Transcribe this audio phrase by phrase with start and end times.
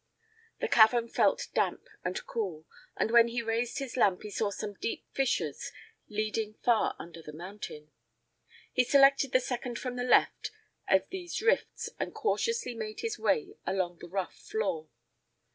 [0.61, 2.65] The cavern felt damp and cool,
[2.97, 5.71] and when he raised his lamp he saw some deep fissures
[6.09, 7.91] leading far under the mountain.
[8.73, 10.49] He selected the second from the left
[10.87, 14.89] of these rifts and cautiously made his way along the rough floor.